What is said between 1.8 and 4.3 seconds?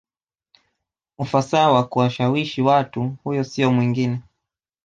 kuwashawishi Watu Huyo siyo mwingine